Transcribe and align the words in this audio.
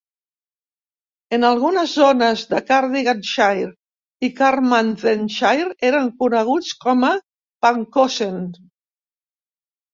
En 1.37 1.43
algunes 1.49 1.93
zones 1.97 2.45
de 2.53 2.61
Cardiganshire 2.71 4.25
i 4.29 4.31
Carmarthenshire 4.41 5.71
eren 5.93 6.11
coneguts 6.25 6.75
com 6.87 7.09
a 7.13 7.15
"pancosen". 7.69 8.45